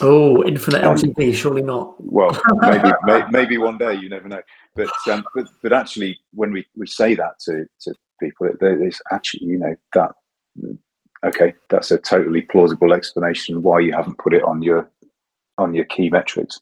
[0.00, 1.94] Oh, infinite um, LTV, surely not.
[1.98, 4.42] Well, maybe may, maybe one day, you never know.
[4.76, 9.46] But um, but but actually, when we, we say that to, to people, there's actually
[9.46, 10.12] you know that
[11.24, 14.90] okay, that's a totally plausible explanation why you haven't put it on your
[15.58, 16.60] on your key metrics.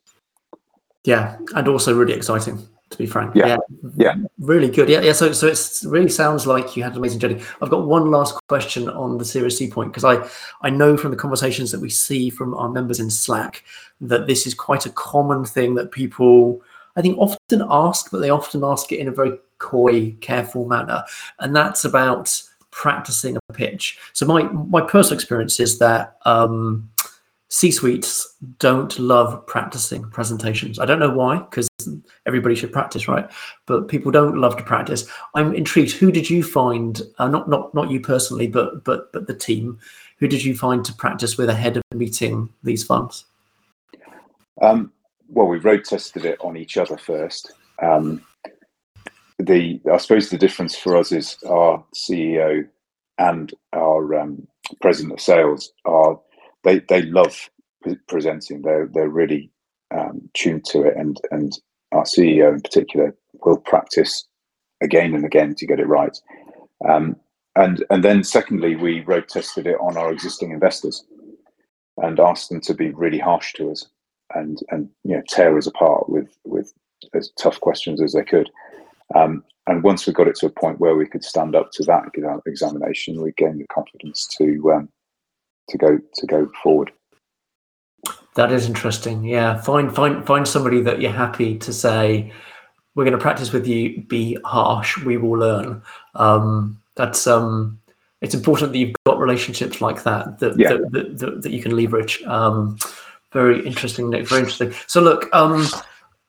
[1.05, 3.35] Yeah, and also really exciting to be frank.
[3.35, 3.57] Yeah, yeah,
[3.97, 4.15] yeah.
[4.39, 4.89] really good.
[4.89, 5.13] Yeah, yeah.
[5.13, 7.43] So, so it really sounds like you had an amazing journey.
[7.61, 10.29] I've got one last question on the Series C point because I
[10.63, 13.65] I know from the conversations that we see from our members in Slack
[14.01, 16.63] that this is quite a common thing that people
[16.97, 21.05] I think often ask, but they often ask it in a very coy, careful manner,
[21.39, 22.43] and that's about
[22.77, 23.99] practicing a pitch.
[24.13, 26.91] So my my personal experience is that um,
[27.49, 30.79] C-suites don't love practicing presentations.
[30.79, 31.69] I don't know why, because
[32.27, 33.31] everybody should practice, right?
[33.65, 35.09] But people don't love to practice.
[35.35, 35.93] I'm intrigued.
[35.93, 37.01] Who did you find?
[37.19, 39.79] Uh, not not not you personally, but but but the team.
[40.19, 43.25] Who did you find to practice with ahead of meeting these funds?
[44.61, 44.93] Um,
[45.29, 47.53] well, we road tested it on each other first.
[47.83, 48.23] Um,
[49.39, 52.67] the I suppose the difference for us is our CEO
[53.19, 54.47] and our um,
[54.81, 56.19] president of sales are
[56.65, 57.51] they they love
[57.83, 58.63] pre- presenting.
[58.63, 59.51] They're they're really
[59.95, 61.53] um, tuned to it, and and
[61.93, 64.27] our CEO in particular will practice
[64.83, 66.17] again and again to get it right.
[66.89, 67.17] Um,
[67.57, 71.05] and and then secondly, we road tested it on our existing investors
[71.99, 73.87] and asked them to be really harsh to us
[74.35, 76.73] and and you know tear us apart with with
[77.15, 78.51] as tough questions as they could.
[79.15, 81.83] Um, and once we got it to a point where we could stand up to
[81.85, 82.05] that
[82.47, 84.89] examination, we gained the confidence to um,
[85.69, 86.93] to go to go forward.
[88.35, 89.25] That is interesting.
[89.25, 92.33] Yeah, find find find somebody that you're happy to say,
[92.95, 94.03] "We're going to practice with you.
[94.03, 94.99] Be harsh.
[94.99, 95.83] We will learn."
[96.15, 97.81] Um, that's um,
[98.21, 100.75] it's important that you've got relationships like that that yeah.
[100.75, 102.23] that, that, that, that, you can leverage.
[102.25, 102.79] Um,
[103.33, 104.29] very interesting, Nick.
[104.29, 104.73] Very interesting.
[104.87, 105.67] So look, um,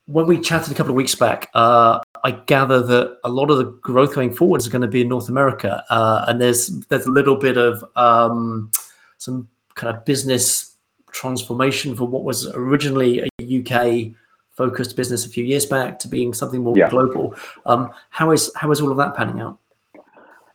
[0.08, 3.58] when we chatted a couple of weeks back, uh, I gather that a lot of
[3.58, 7.06] the growth going forward is going to be in North America, uh, and there's there's
[7.06, 8.70] a little bit of um,
[9.18, 10.76] some kind of business
[11.12, 14.12] transformation from what was originally a UK
[14.52, 16.90] focused business a few years back to being something more Yeah.
[16.90, 17.34] global.
[17.66, 19.58] Um, how is how is all of that panning out?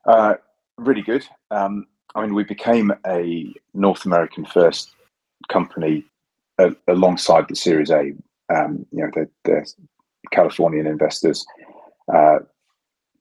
[0.05, 0.35] Uh,
[0.77, 1.27] really good.
[1.51, 4.91] Um, I mean, we became a North American first
[5.49, 6.05] company
[6.59, 8.13] uh, alongside the Series A.
[8.55, 9.65] Um, you know, the, the
[10.33, 11.47] Californian investors.
[12.13, 12.39] Uh,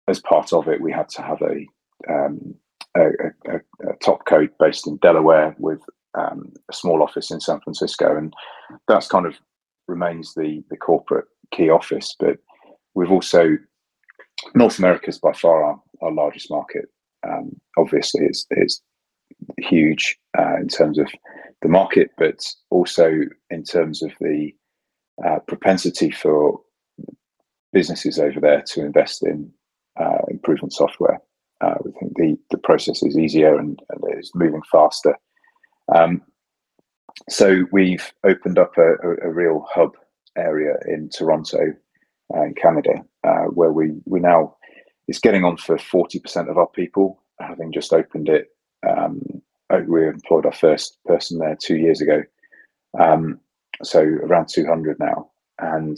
[0.07, 1.65] as part of it, we had to have a,
[2.11, 2.55] um,
[2.95, 3.07] a,
[3.47, 3.55] a,
[3.89, 5.81] a topco based in Delaware with
[6.15, 8.33] um, a small office in San Francisco, and
[8.87, 9.35] that's kind of
[9.87, 12.15] remains the the corporate key office.
[12.19, 12.37] But
[12.95, 13.57] we've also
[14.55, 16.85] North America is by far our, our largest market.
[17.27, 18.81] Um, obviously, it's it's
[19.59, 21.07] huge uh, in terms of
[21.61, 24.51] the market, but also in terms of the
[25.25, 26.59] uh, propensity for
[27.73, 29.51] businesses over there to invest in
[29.99, 31.21] uh, improvement software.
[31.61, 35.15] Uh, we think the the process is easier and, and is moving faster.
[35.93, 36.21] Um,
[37.29, 39.95] so we've opened up a, a, a real hub
[40.37, 41.73] area in Toronto,
[42.33, 44.55] uh, in Canada, uh, where we we now
[45.07, 48.47] it's getting on for forty percent of our people, having just opened it.
[48.87, 49.21] Um,
[49.69, 52.23] oh, we employed our first person there two years ago,
[52.99, 53.39] um,
[53.83, 55.29] so around two hundred now,
[55.59, 55.97] and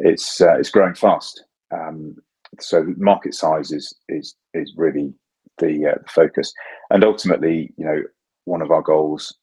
[0.00, 1.44] it's uh, it's growing fast.
[1.72, 2.16] Um,
[2.58, 5.14] so market size is is is really
[5.58, 6.52] the, uh, the focus,
[6.90, 8.02] and ultimately, you know,
[8.44, 9.36] one of our goals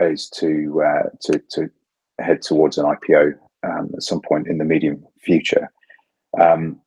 [0.00, 1.70] is to uh, to to
[2.20, 3.32] head towards an IPO
[3.64, 5.70] um, at some point in the medium future,
[6.40, 6.80] um,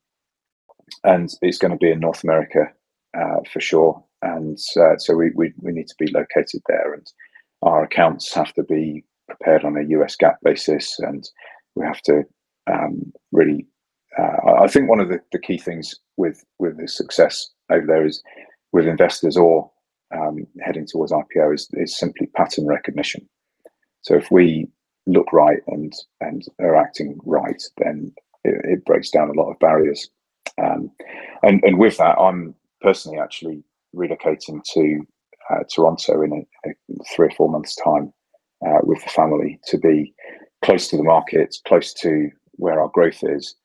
[1.04, 2.72] and it's going to be in North America
[3.18, 4.04] uh, for sure.
[4.22, 7.08] And uh, so we, we we need to be located there, and
[7.64, 11.28] our accounts have to be prepared on a US GAAP basis, and
[11.76, 12.24] we have to
[12.72, 13.66] um, really.
[14.18, 18.06] Uh, I think one of the, the key things with with the success over there
[18.06, 18.22] is
[18.72, 19.72] with investors or
[20.16, 23.28] um, heading towards IPO is, is simply pattern recognition.
[24.02, 24.68] So if we
[25.06, 29.60] look right and and are acting right, then it, it breaks down a lot of
[29.60, 30.10] barriers.
[30.62, 30.92] Um,
[31.44, 33.64] and and with that, I'm personally actually
[33.96, 35.08] relocating to
[35.50, 36.74] uh, Toronto in a, a
[37.16, 38.14] three or four months' time
[38.66, 40.14] uh, with the family to be
[40.64, 43.56] close to the market, close to where our growth is,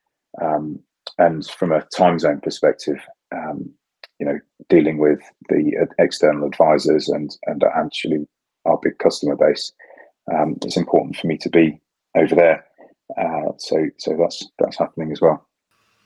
[0.40, 0.78] um,
[1.18, 3.00] and from a time zone perspective,
[3.32, 3.70] um,
[4.18, 8.26] you know, dealing with the external advisors and and actually
[8.64, 9.72] our big customer base,
[10.32, 11.80] um, it's important for me to be
[12.16, 12.64] over there.
[13.18, 15.46] Uh, so so that's that's happening as well.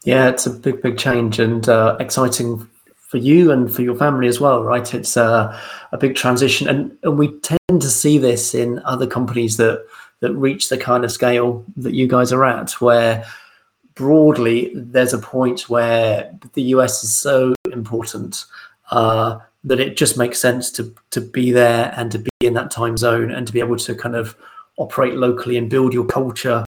[0.05, 4.29] Yeah, it's a big, big change and uh, exciting for you and for your family
[4.29, 4.95] as well, right?
[4.95, 5.59] It's uh,
[5.93, 9.85] a big transition, and, and we tend to see this in other companies that
[10.21, 13.25] that reach the kind of scale that you guys are at, where
[13.95, 18.45] broadly there's a point where the US is so important
[18.91, 22.71] uh, that it just makes sense to to be there and to be in that
[22.71, 24.37] time zone and to be able to kind of
[24.77, 26.65] operate locally and build your culture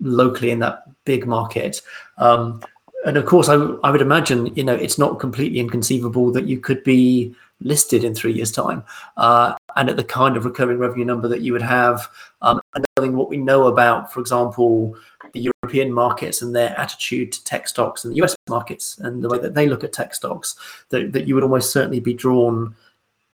[0.00, 1.82] locally in that big market.
[2.18, 2.62] Um,
[3.04, 6.58] and of course, I, I would imagine, you know, it's not completely inconceivable that you
[6.58, 8.84] could be listed in three years' time,
[9.16, 12.08] uh, and at the kind of recurring revenue number that you would have,
[12.42, 14.96] um, and knowing what we know about, for example,
[15.32, 19.28] the European markets and their attitude to tech stocks and the US markets and the
[19.28, 20.56] way that they look at tech stocks,
[20.90, 22.74] that, that you would almost certainly be drawn,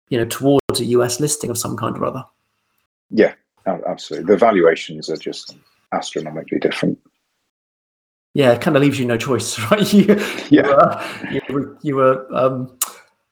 [0.09, 2.25] you know, towards a US listing of some kind or other.
[3.11, 3.35] Yeah,
[3.67, 4.27] absolutely.
[4.33, 5.57] The valuations are just
[5.93, 6.99] astronomically different.
[8.35, 9.93] Yeah, it kind of leaves you no choice, right?
[9.93, 10.07] you,
[10.51, 11.31] Yeah.
[11.31, 12.77] you were, you were, you were um,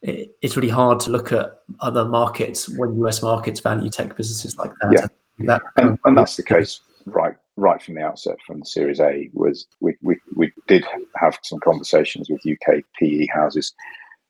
[0.02, 4.56] it, it's really hard to look at other markets when US markets value tech businesses
[4.56, 4.92] like that.
[4.92, 5.06] Yeah.
[5.46, 9.66] That and, and that's the case right right from the outset from series a was
[9.80, 10.84] we, we we did
[11.16, 13.72] have some conversations with uk pe houses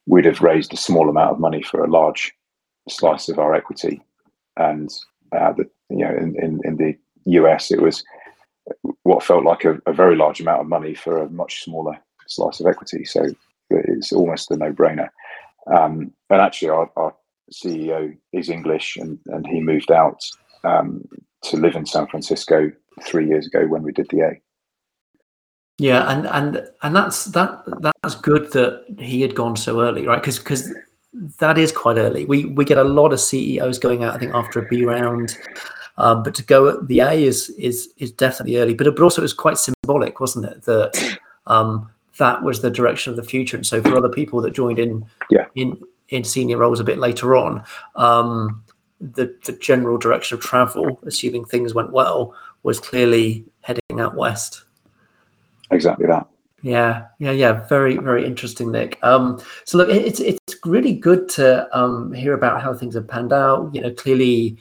[0.06, 2.32] we'd have raised a small amount of money for a large
[2.88, 4.02] slice of our equity
[4.56, 4.90] and
[5.32, 8.02] uh, the, you know in, in, in the us it was
[9.02, 12.60] what felt like a, a very large amount of money for a much smaller slice
[12.60, 13.26] of equity so
[13.70, 15.08] it's almost a no-brainer
[15.66, 17.14] um, and actually our, our
[17.52, 20.18] ceo is english and, and he moved out
[20.64, 21.04] um,
[21.42, 22.70] to live in San Francisco
[23.02, 24.40] three years ago when we did the A.
[25.78, 27.62] Yeah, and and and that's that
[28.02, 30.20] that's good that he had gone so early, right?
[30.20, 30.72] Because because
[31.38, 32.24] that is quite early.
[32.24, 35.36] We we get a lot of CEOs going out, I think, after a B round.
[35.98, 38.74] Um, but to go at the A is is is definitely early.
[38.74, 40.62] But but also it was quite symbolic, wasn't it?
[40.62, 43.56] That um, that was the direction of the future.
[43.56, 45.46] And so for other people that joined in Yeah.
[45.54, 47.62] in in senior roles a bit later on,
[47.96, 48.62] um,
[49.00, 54.64] the the general direction of travel, assuming things went well, was clearly heading out west.
[55.70, 56.26] Exactly that.
[56.62, 57.66] Yeah, yeah, yeah.
[57.66, 58.98] Very, very interesting, Nick.
[59.02, 63.32] Um, so look, it's it's really good to um, hear about how things have panned
[63.32, 63.74] out.
[63.74, 64.58] You know, clearly,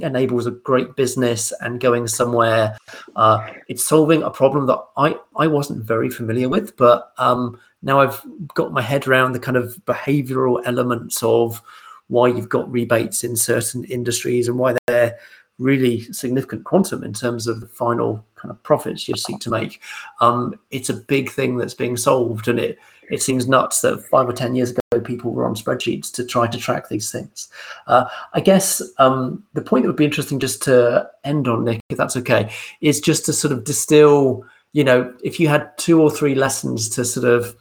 [0.00, 2.76] Enable is a great business and going somewhere.
[3.16, 8.00] Uh, it's solving a problem that I, I wasn't very familiar with, but um, now
[8.00, 8.20] I've
[8.54, 11.62] got my head around the kind of behavioral elements of
[12.08, 15.18] why you've got rebates in certain industries and why they're
[15.58, 19.80] really significant quantum in terms of the final kind of profits you seek to make.
[20.20, 22.78] Um, it's a big thing that's being solved, and it
[23.12, 26.46] it seems nuts that five or ten years ago people were on spreadsheets to try
[26.46, 27.48] to track these things.
[27.86, 31.80] Uh, I guess um, the point that would be interesting just to end on, Nick,
[31.90, 32.50] if that's okay,
[32.80, 34.44] is just to sort of distill.
[34.72, 37.54] You know, if you had two or three lessons to sort of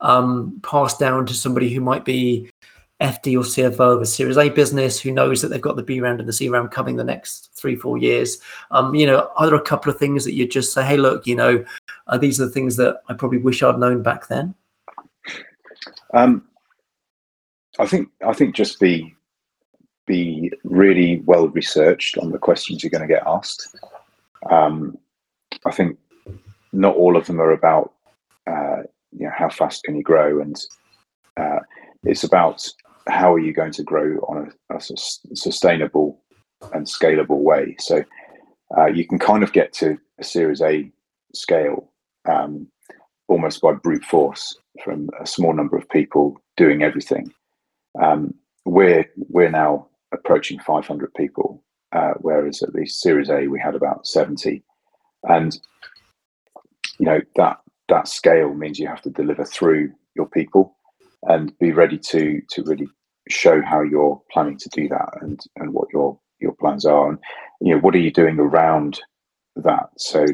[0.00, 2.50] um, pass down to somebody who might be
[3.00, 6.00] FD or CFO of a Series A business who knows that they've got the B
[6.00, 8.38] round and the C round coming the next three, four years.
[8.70, 11.26] Um, you know, are there a couple of things that you just say, hey, look,
[11.26, 11.64] you know,
[12.08, 14.54] uh, these are the things that I probably wish I'd known back then?
[16.14, 16.46] Um,
[17.78, 19.14] I think I think just be
[20.06, 23.76] be really well researched on the questions you're going to get asked.
[24.50, 24.96] Um,
[25.64, 25.98] I think
[26.72, 27.92] not all of them are about
[28.46, 28.82] uh,
[29.12, 30.56] you know how fast can you grow, and
[31.36, 31.58] uh,
[32.04, 32.66] it's about
[33.08, 36.20] how are you going to grow on a, a sustainable
[36.72, 37.76] and scalable way.
[37.78, 38.04] So
[38.76, 40.90] uh, you can kind of get to a Series A
[41.34, 41.90] scale
[42.28, 42.68] um,
[43.28, 47.32] almost by brute force from a small number of people doing everything.
[48.00, 51.62] Um, we're we're now approaching 500 people,
[51.92, 54.62] uh, whereas at the Series A we had about 70,
[55.24, 55.58] and
[56.98, 57.58] you know that
[57.88, 60.76] that scale means you have to deliver through your people
[61.24, 62.88] and be ready to to really
[63.28, 67.08] show how you're planning to do that and and what your your plans are.
[67.08, 67.18] And
[67.60, 69.00] you know what are you doing around
[69.56, 69.90] that?
[69.98, 70.26] So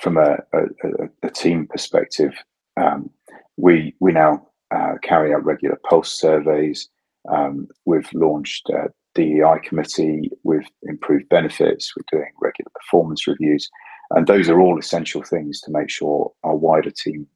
[0.00, 2.32] from a, a, a team perspective
[2.76, 3.10] um,
[3.56, 6.88] we we now uh, carry out regular pulse surveys
[7.28, 13.68] um, we've launched a DEI committee we've improved benefits we're doing regular performance reviews
[14.10, 17.26] and those are all essential things to make sure our wider team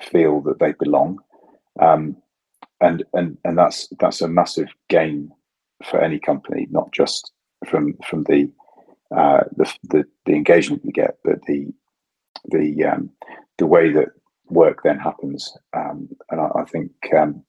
[0.00, 1.18] feel that they belong.
[1.80, 2.16] Um,
[2.80, 5.30] and and and that's that's a massive gain
[5.84, 7.32] for any company, not just
[7.66, 8.50] from from the
[9.14, 11.72] uh, the, the, the engagement you get, but the
[12.46, 13.10] the um,
[13.58, 14.08] the way that
[14.48, 15.56] work then happens.
[15.74, 17.44] Um, and I, I think um,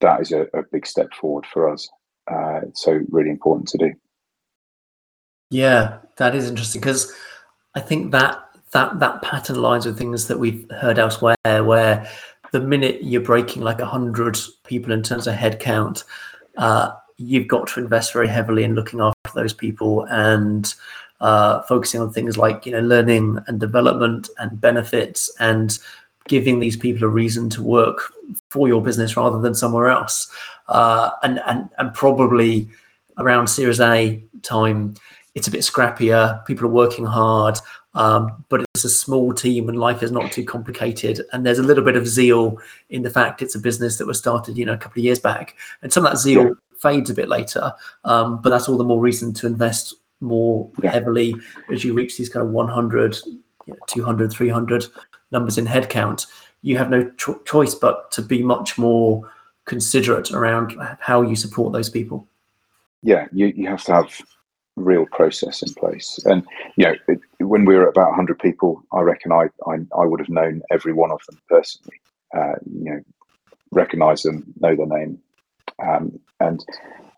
[0.00, 1.88] that is a, a, big step forward for us.
[2.30, 3.92] Uh, so really important to do.
[5.50, 7.12] Yeah, that is interesting because
[7.74, 8.38] I think that
[8.72, 12.08] that that pattern aligns with things that we've heard elsewhere, where
[12.52, 16.04] the minute you're breaking like a 100 people in terms of headcount,
[16.56, 20.74] uh, you've got to invest very heavily in looking after those people and
[21.20, 25.78] uh, focusing on things like you know learning and development and benefits and
[26.28, 28.12] giving these people a reason to work
[28.50, 30.30] for your business rather than somewhere else.
[30.68, 32.68] Uh, and and and probably
[33.18, 34.94] around Series A time,
[35.34, 36.44] it's a bit scrappier.
[36.46, 37.58] People are working hard.
[37.94, 41.20] Um, but it's a small team and life is not too complicated.
[41.32, 42.58] And there's a little bit of zeal
[42.90, 45.18] in the fact it's a business that was started, you know, a couple of years
[45.18, 45.56] back.
[45.82, 46.50] And some of that zeal yeah.
[46.78, 47.72] fades a bit later.
[48.04, 50.90] Um, but that's all the more reason to invest more yeah.
[50.90, 51.34] heavily
[51.70, 54.86] as you reach these kind of 100, you know, 200, 300
[55.30, 56.26] numbers in headcount.
[56.62, 59.30] You have no cho- choice but to be much more
[59.64, 62.26] considerate around how you support those people.
[63.02, 64.20] Yeah, you, you have to have
[64.76, 66.18] real process in place.
[66.24, 66.44] And
[66.76, 70.20] you know, it, when we were about 100 people, I reckon I, I, I would
[70.20, 72.00] have known every one of them personally.
[72.36, 73.00] Uh, you know,
[73.70, 75.18] recognize them, know their name,
[75.82, 76.64] um, and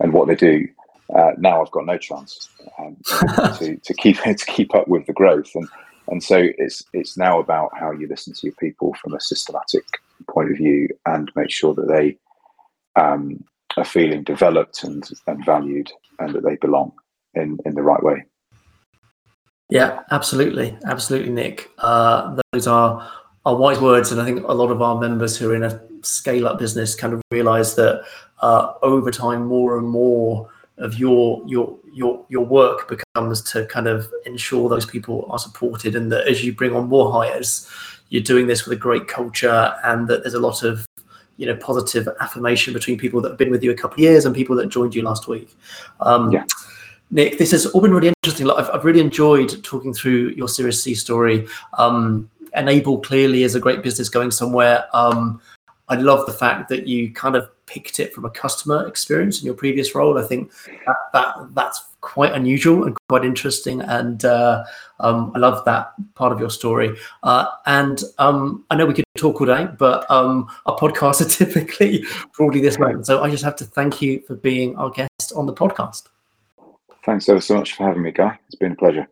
[0.01, 0.69] and what they do.
[1.15, 2.49] Uh, now I've got no chance
[2.79, 2.97] um,
[3.59, 5.69] to, to keep to keep up with the growth, and
[6.09, 9.85] and so it's it's now about how you listen to your people from a systematic
[10.29, 12.17] point of view and make sure that they
[13.01, 13.43] um,
[13.77, 16.93] are feeling developed and, and valued and that they belong
[17.35, 18.25] in in the right way.
[19.71, 21.71] Yeah, absolutely, absolutely, Nick.
[21.79, 23.09] Uh, those are
[23.47, 25.81] are wise words, and I think a lot of our members who are in a
[26.03, 28.05] scale up business kind of realize that
[28.43, 30.49] uh, over time, more and more
[30.81, 35.95] of your your your your work becomes to kind of ensure those people are supported,
[35.95, 37.69] and that as you bring on more hires,
[38.09, 40.87] you're doing this with a great culture, and that there's a lot of
[41.37, 44.25] you know positive affirmation between people that have been with you a couple of years
[44.25, 45.55] and people that joined you last week.
[46.01, 46.45] Um, yeah.
[47.13, 48.49] Nick, this has all been really interesting.
[48.51, 51.47] I've, I've really enjoyed talking through your Series C story.
[51.77, 54.85] Um, Enable clearly is a great business going somewhere.
[54.93, 55.41] Um,
[55.91, 59.47] I love the fact that you kind of picked it from a customer experience in
[59.47, 60.19] your previous role.
[60.19, 60.53] I think
[60.87, 64.65] that, that that's quite unusual and quite interesting, and uh,
[65.01, 66.97] um, I love that part of your story.
[67.25, 71.29] Uh, and um, I know we could talk all day, but um, our podcasts are
[71.29, 72.05] typically
[72.37, 73.03] broadly this long.
[73.05, 76.05] So I just have to thank you for being our guest on the podcast.
[77.05, 78.39] thanks ever so much for having me, Guy.
[78.47, 79.09] It's been a pleasure.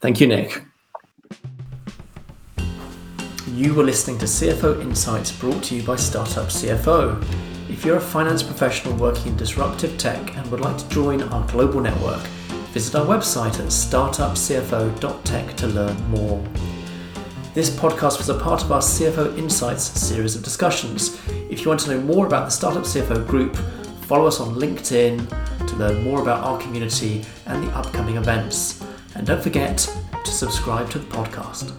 [0.00, 0.62] Thank you, Nick.
[3.56, 7.24] You were listening to CFO Insights brought to you by Startup CFO.
[7.70, 11.48] If you're a finance professional working in disruptive tech and would like to join our
[11.48, 12.20] global network,
[12.74, 16.44] visit our website at startupcfo.tech to learn more.
[17.54, 21.18] This podcast was a part of our CFO Insights series of discussions.
[21.48, 23.56] If you want to know more about the Startup CFO group,
[24.02, 28.84] follow us on LinkedIn to learn more about our community and the upcoming events.
[29.14, 31.72] And don't forget to subscribe to the podcast.